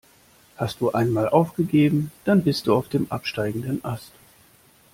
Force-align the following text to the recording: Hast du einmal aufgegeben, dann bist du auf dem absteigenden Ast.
Hast 0.55 0.81
du 0.81 0.91
einmal 0.93 1.29
aufgegeben, 1.29 2.11
dann 2.25 2.41
bist 2.43 2.65
du 2.65 2.73
auf 2.73 2.89
dem 2.89 3.05
absteigenden 3.11 3.85
Ast. 3.85 4.09